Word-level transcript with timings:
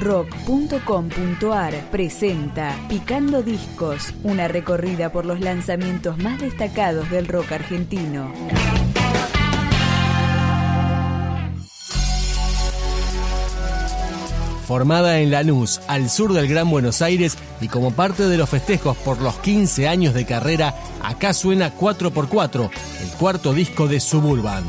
rock.com.ar 0.00 1.74
presenta 1.90 2.76
Picando 2.88 3.42
Discos, 3.42 4.14
una 4.22 4.48
recorrida 4.48 5.10
por 5.10 5.26
los 5.26 5.40
lanzamientos 5.40 6.18
más 6.18 6.40
destacados 6.40 7.10
del 7.10 7.26
rock 7.26 7.52
argentino. 7.52 8.32
Formada 14.66 15.20
en 15.20 15.30
Lanús, 15.30 15.80
al 15.88 16.10
sur 16.10 16.34
del 16.34 16.46
Gran 16.46 16.68
Buenos 16.68 17.00
Aires, 17.00 17.38
y 17.62 17.68
como 17.68 17.92
parte 17.92 18.28
de 18.28 18.36
los 18.36 18.50
festejos 18.50 18.98
por 18.98 19.18
los 19.22 19.34
15 19.36 19.88
años 19.88 20.12
de 20.12 20.26
carrera, 20.26 20.74
acá 21.02 21.32
suena 21.32 21.74
4x4, 21.74 22.70
el 23.00 23.08
cuarto 23.18 23.54
disco 23.54 23.88
de 23.88 23.98
Suburban. 23.98 24.64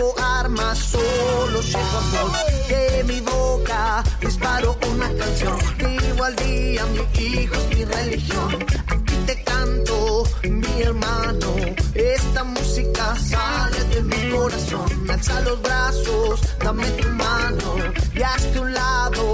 Llevo 0.00 0.14
armas, 0.18 0.78
solo 0.78 1.60
llevo 1.60 1.98
amor. 1.98 2.32
De 2.68 3.04
mi 3.04 3.20
boca 3.20 4.02
disparo 4.20 4.78
una 4.90 5.08
canción, 5.14 5.58
vivo 5.76 6.24
al 6.24 6.36
día, 6.36 6.86
mi 6.86 7.22
hijo 7.22 7.54
es 7.54 7.76
mi 7.76 7.84
religión. 7.84 8.66
Aquí 8.88 9.14
te 9.26 9.42
canto, 9.42 10.24
mi 10.44 10.82
hermano, 10.82 11.54
esta 11.94 12.44
música 12.44 13.14
sale 13.16 13.84
de 13.94 14.02
mi 14.02 14.30
corazón. 14.30 15.10
Alza 15.10 15.40
los 15.42 15.60
brazos, 15.60 16.40
dame 16.64 16.90
tu 16.92 17.08
mano 17.08 17.74
y 18.14 18.22
hazte 18.22 18.58
un 18.58 18.72
lado, 18.72 19.29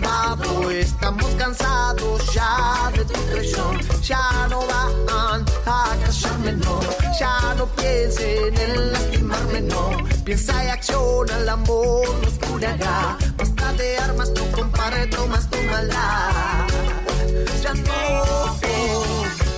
malvado, 0.00 0.70
estamos 0.70 1.26
cansados 1.36 2.32
ya 2.32 2.90
de 2.96 3.04
tu 3.04 3.20
traición. 3.30 3.78
Ya 4.02 4.46
no 4.50 4.60
van 4.66 5.44
a 5.66 5.96
callarme, 6.04 6.52
no. 6.52 6.80
Ya 7.18 7.54
no 7.56 7.66
piensen 7.66 8.56
en 8.58 8.92
lastimarme, 8.92 9.60
no. 9.62 9.90
Piensa 10.24 10.64
y 10.64 10.68
acciona, 10.68 11.36
el 11.38 11.48
amor 11.48 12.08
nos 12.22 12.34
curará. 12.48 13.16
Basta 13.36 13.72
de 13.74 13.98
armas, 13.98 14.34
tu 14.34 14.50
compadre, 14.50 15.06
tomas 15.06 15.48
tu 15.48 15.58
maldad. 15.62 16.66
Ya 17.62 17.74
no, 17.74 18.58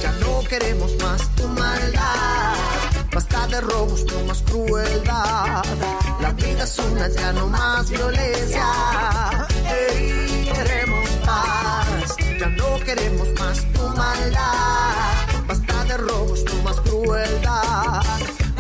ya 0.03 0.13
no 0.21 0.41
queremos 0.49 0.93
más 1.03 1.29
tu 1.37 1.49
maldad. 1.49 2.55
Basta 3.13 3.47
de 3.47 3.61
robos, 3.63 4.05
no 4.05 4.25
más 4.29 4.43
crueldad. 4.43 5.65
La 6.21 6.33
vida 6.33 6.65
es 6.65 6.79
una, 6.79 7.09
ya 7.09 7.33
no 7.33 7.47
más 7.47 7.91
violencia. 7.91 8.67
No 12.51 12.79
queremos 12.85 13.29
más 13.39 13.65
tu 13.73 13.83
maldad. 13.89 15.47
Basta 15.47 15.85
de 15.85 15.97
robos, 15.97 16.45
no 16.45 16.63
más 16.63 16.81
crueldad. 16.81 18.03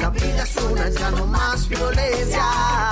La 0.00 0.10
vida 0.10 0.42
es 0.42 0.56
una, 0.56 0.88
ya 0.88 1.10
no 1.10 1.26
más 1.26 1.68
violencia. 1.68 2.85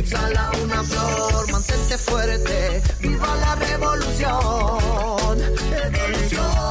Exhala 0.00 0.50
una 0.62 0.82
flor. 0.82 1.52
Mantente 1.52 1.96
fuerte, 1.98 2.82
viva 3.00 3.34
la 3.36 3.54
revolución. 3.54 5.38
Revolución. 5.70 6.70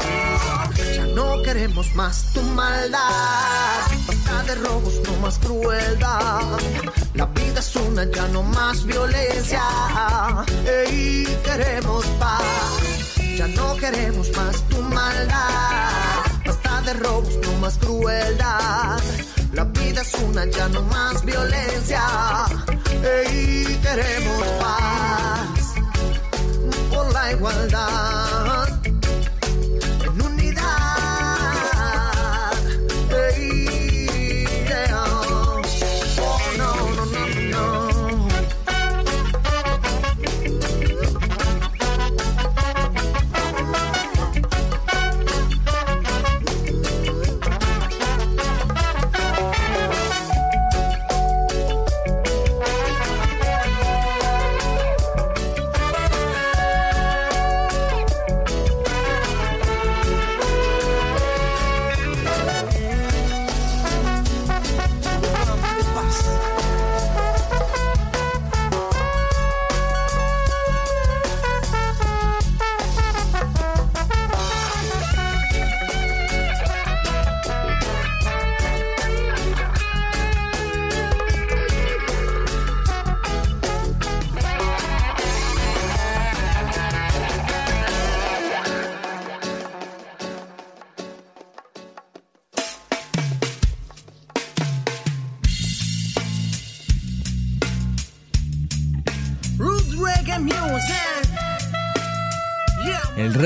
Ya 0.95 1.05
no 1.15 1.41
queremos 1.41 1.93
más 1.95 2.33
tu 2.33 2.41
maldad. 2.41 3.81
Basta 4.07 4.43
de 4.43 4.55
robos, 4.55 4.93
no 5.05 5.13
más 5.17 5.37
crueldad. 5.39 6.59
La 7.13 7.25
vida 7.27 7.59
es 7.59 7.75
una, 7.75 8.03
ya 8.05 8.27
no 8.27 8.43
más 8.43 8.85
violencia. 8.85 9.63
Ey, 10.65 11.25
queremos 11.43 12.05
paz. 12.19 12.41
Ya 13.37 13.47
no 13.47 13.75
queremos 13.77 14.27
más 14.35 14.61
tu 14.69 14.81
maldad. 14.81 16.25
Basta 16.45 16.81
de 16.81 16.93
robos, 16.93 17.35
no 17.43 17.51
más 17.59 17.77
crueldad. 17.77 18.99
La 19.53 19.63
vida 19.65 20.01
es 20.01 20.13
una, 20.15 20.45
ya 20.45 20.67
no 20.69 20.81
más 20.83 21.23
violencia. 21.25 22.03
Queremos 23.95 24.28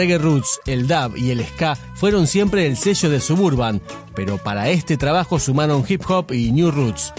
el 0.04 0.88
dub 0.88 1.16
y 1.16 1.32
el 1.32 1.46
ska 1.46 1.76
fueron 1.96 2.28
siempre 2.28 2.68
el 2.68 2.78
sello 2.78 3.10
de 3.10 3.20
Suburban, 3.20 3.82
pero 4.16 4.38
para 4.38 4.70
este 4.70 4.98
trabajo 4.98 5.40
sumaron 5.40 5.84
hip 5.88 6.04
hop 6.08 6.32
y 6.32 6.52
new 6.52 6.72
roots. 6.72 7.14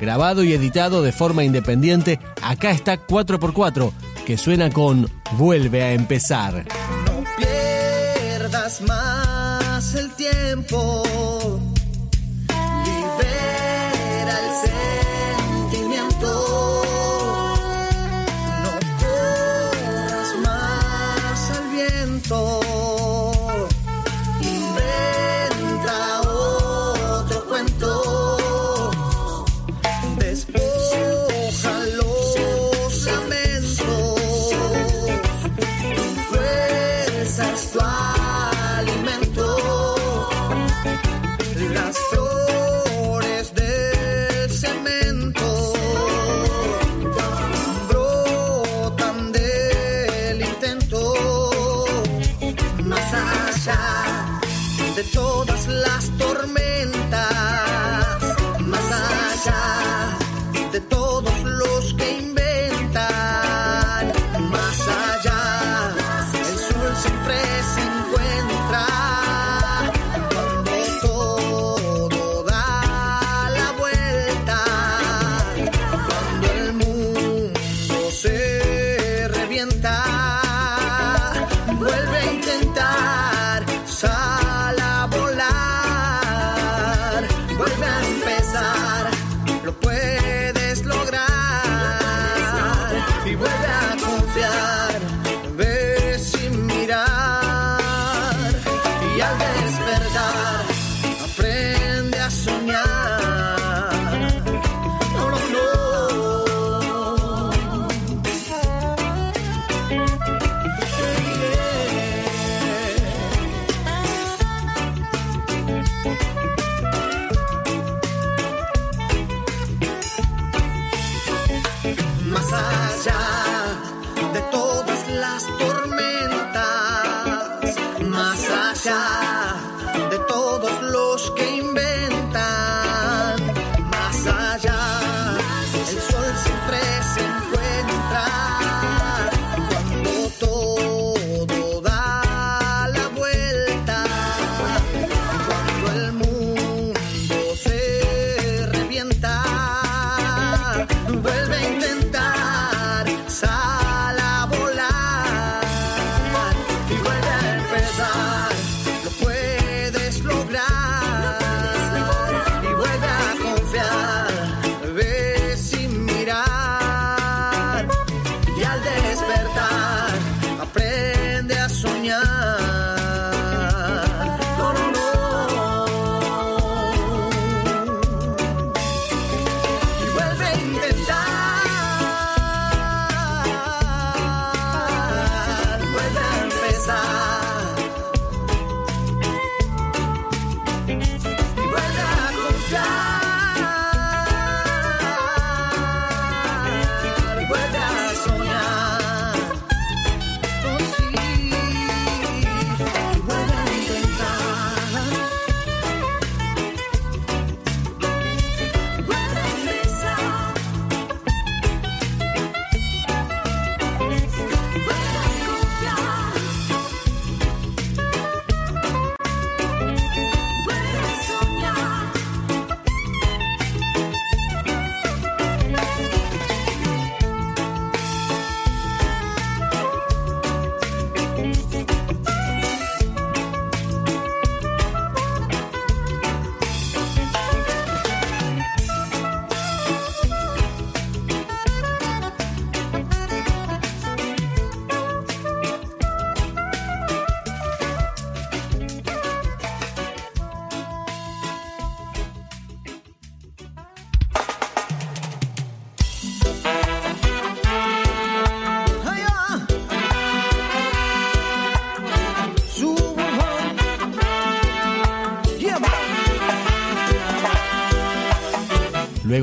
Grabado 0.00 0.42
y 0.42 0.52
editado 0.52 1.02
de 1.02 1.12
forma 1.12 1.44
independiente, 1.44 2.20
acá 2.42 2.70
está 2.70 3.06
4x4, 3.06 3.92
que 4.26 4.36
suena 4.36 4.70
con 4.70 5.08
Vuelve 5.32 5.82
a 5.82 5.92
empezar. 5.92 6.66
No 7.06 7.24
pierdas 7.36 8.82
más 8.82 9.94
el 9.94 10.10
tiempo. 10.12 11.73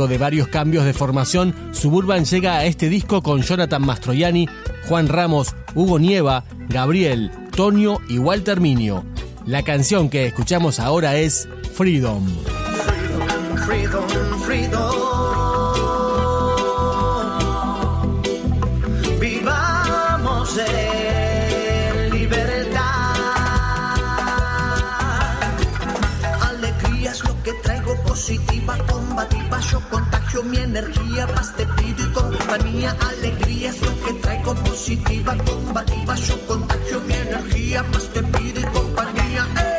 De 0.07 0.17
varios 0.17 0.47
cambios 0.47 0.83
de 0.83 0.93
formación, 0.93 1.53
Suburban 1.73 2.25
llega 2.25 2.57
a 2.57 2.65
este 2.65 2.89
disco 2.89 3.21
con 3.21 3.43
Jonathan 3.43 3.85
Mastroianni, 3.85 4.47
Juan 4.87 5.07
Ramos, 5.07 5.55
Hugo 5.75 5.99
Nieva, 5.99 6.43
Gabriel, 6.69 7.31
Tonio 7.55 8.01
y 8.09 8.17
Walter 8.17 8.59
Minio. 8.59 9.05
La 9.45 9.63
canción 9.63 10.09
que 10.09 10.25
escuchamos 10.25 10.79
ahora 10.79 11.17
es 11.17 11.47
Freedom. 11.73 12.25
freedom, 13.65 14.07
freedom, 14.43 14.91
Vivamos 19.19 20.57
en 20.57 22.09
libertad. 22.09 23.15
Alegría 26.41 27.13
lo 27.23 27.43
que 27.43 27.53
traigo 27.61 27.95
positiva, 28.03 28.77
combativa 29.21 29.59
yo 29.71 29.79
contagio 29.89 30.43
mi 30.43 30.57
energía, 30.57 31.27
paz 31.27 31.55
te 31.55 31.65
pido 31.65 32.07
y 32.07 32.11
compañía, 32.11 32.95
alegría 33.07 33.69
es 33.69 33.81
lo 33.81 34.01
que 34.01 34.13
traigo 34.13 34.55
positiva, 34.55 35.37
combativa, 35.37 36.15
yo 36.15 36.47
contagio 36.47 37.01
mi 37.01 37.13
energía, 37.13 37.83
paz 37.91 38.09
te 38.13 38.23
pido 38.23 38.61
y 38.61 38.63
compañía. 38.63 39.47
Yo 39.55 39.70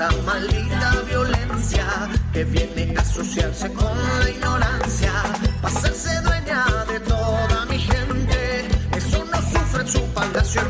esta 0.00 0.22
maldita 0.22 1.02
violencia 1.06 1.86
que 2.32 2.44
viene 2.44 2.94
a 2.96 3.00
asociarse 3.02 3.70
con 3.74 3.92
la 4.20 4.30
ignorancia, 4.30 5.12
pasarse 5.60 6.20
dueña 6.22 6.64
de 6.88 7.00
toda 7.00 7.66
mi 7.66 7.78
gente. 7.78 8.68
Eso 8.96 9.22
no 9.26 9.42
sufre 9.42 9.82
en 9.82 9.88
su 9.88 10.02
palacio 10.14 10.62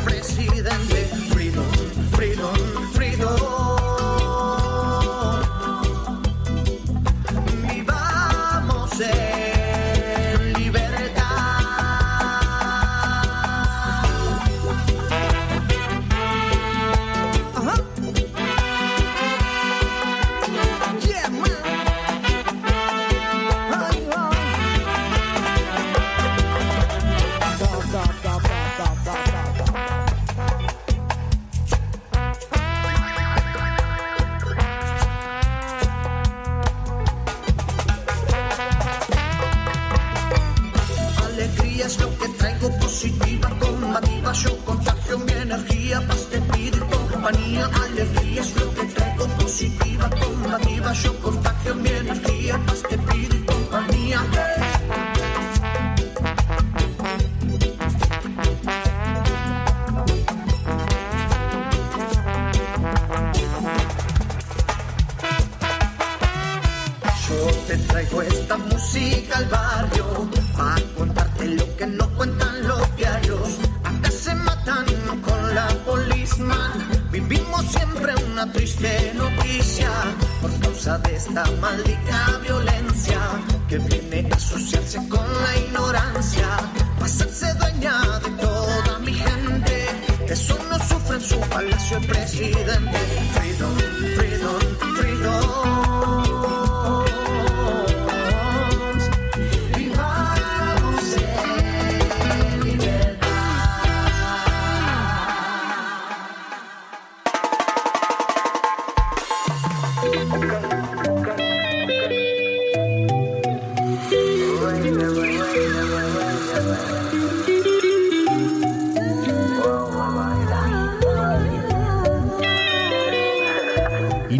palacio 92.41 92.95
el 92.95 93.00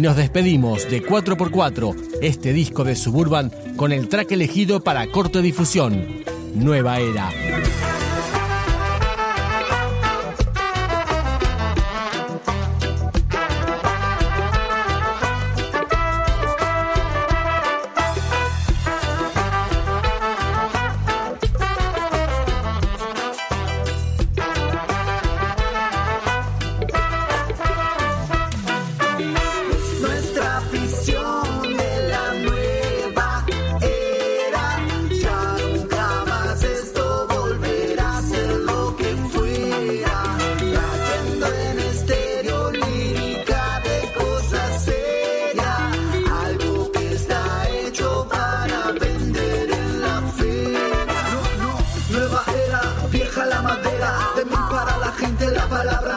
nos 0.01 0.15
despedimos 0.15 0.89
de 0.89 1.03
4x4, 1.03 1.95
este 2.21 2.53
disco 2.53 2.83
de 2.83 2.95
Suburban, 2.95 3.51
con 3.77 3.91
el 3.91 4.09
track 4.09 4.31
elegido 4.31 4.83
para 4.83 5.07
corto 5.07 5.41
difusión, 5.41 6.23
Nueva 6.55 6.99
Era. 6.99 7.29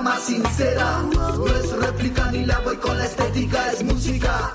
Más 0.05 0.23
sincera. 0.23 1.03
No 1.11 1.47
es 1.47 1.73
réplica 1.73 2.31
ni 2.31 2.45
la 2.45 2.59
voy 2.61 2.77
con 2.77 2.97
la 2.97 3.07
estética, 3.07 3.73
es 3.73 3.83
música. 3.83 4.53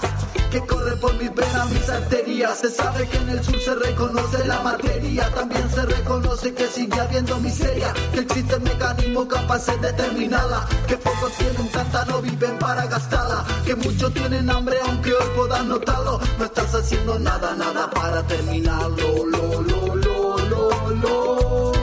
Que 0.51 0.59
corre 0.65 0.95
por 0.97 1.13
mis 1.15 1.33
venas, 1.33 1.69
mis 1.71 1.89
arterias. 1.89 2.59
Se 2.59 2.69
sabe 2.69 3.07
que 3.07 3.17
en 3.17 3.29
el 3.29 3.43
sur 3.43 3.59
se 3.59 3.75
reconoce 3.75 4.45
la 4.47 4.61
materia. 4.61 5.29
También 5.33 5.69
se 5.69 5.85
reconoce 5.85 6.53
que 6.53 6.67
sigue 6.67 6.99
habiendo 6.99 7.37
miseria. 7.37 7.93
Que 8.13 8.21
existen 8.21 8.63
mecanismos 8.63 9.25
capaces 9.27 9.79
de 9.81 9.91
terminarla. 9.93 10.67
Que 10.87 10.97
pocos 10.97 11.31
tienen 11.33 11.69
tanta, 11.71 12.05
no 12.05 12.21
viven 12.21 12.57
para 12.59 12.85
gastarla. 12.87 13.45
Que 13.65 13.75
muchos 13.75 14.13
tienen 14.13 14.49
hambre, 14.49 14.77
aunque 14.85 15.13
hoy 15.13 15.29
puedan 15.35 15.67
notarlo. 15.67 16.19
No 16.37 16.45
estás 16.45 16.73
haciendo 16.73 17.19
nada, 17.19 17.55
nada 17.55 17.89
para 17.89 18.25
terminarlo. 18.25 19.25
Lo, 19.25 19.61
lo, 19.61 19.95
lo, 19.95 20.37
lo, 20.37 20.89
lo. 20.95 21.78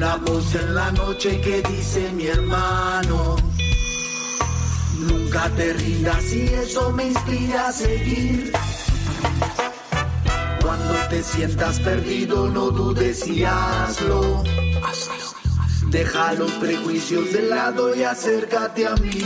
Una 0.00 0.16
voz 0.16 0.54
en 0.54 0.74
la 0.74 0.90
noche 0.92 1.42
que 1.42 1.60
dice 1.60 2.10
mi 2.12 2.26
hermano. 2.26 3.36
Nunca 4.98 5.50
te 5.50 5.74
rindas 5.74 6.32
y 6.32 6.46
eso 6.46 6.90
me 6.92 7.08
inspira 7.08 7.68
a 7.68 7.72
seguir. 7.72 8.50
Cuando 10.62 10.94
te 11.10 11.22
sientas 11.22 11.80
perdido, 11.80 12.48
no 12.48 12.70
dudes 12.70 13.26
y 13.26 13.44
hazlo. 13.44 14.42
Deja 15.88 16.32
los 16.32 16.50
prejuicios 16.52 17.30
de 17.34 17.42
lado 17.42 17.94
y 17.94 18.02
acércate 18.02 18.86
a 18.86 18.94
mí. 18.94 19.22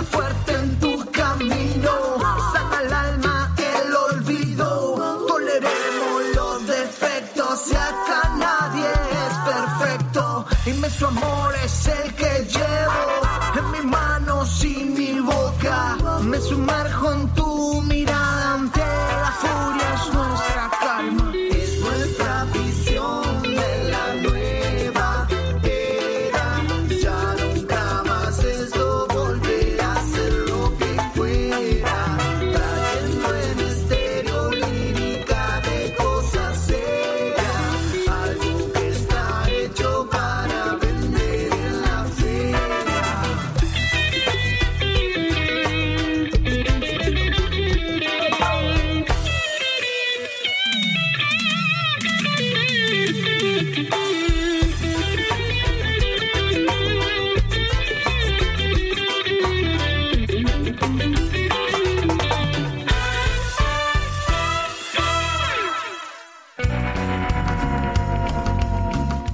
Fuerte 0.00 0.54
en 0.54 0.80
tu 0.80 1.04
camino, 1.12 1.90
sana 2.52 2.80
el 2.82 2.92
alma 2.92 3.54
el 3.58 3.94
olvido. 3.94 5.26
Toleremos 5.28 6.22
los 6.34 6.66
defectos 6.66 7.68
y 7.70 7.74
acá 7.74 8.22
nadie 8.38 8.90
es 8.90 9.34
perfecto. 9.52 10.46
Inmenso 10.64 11.08
amor 11.08 11.54
es 11.62 11.86
el 11.88 12.14
que 12.14 12.48
llevo 12.48 13.04
en 13.58 13.70
mis 13.70 13.84
manos 13.84 14.64
y 14.64 14.76
mi 14.82 15.20
boca. 15.20 15.98
Me 16.22 16.40
sumerjo 16.40 17.12
en 17.12 17.28
tu 17.34 17.41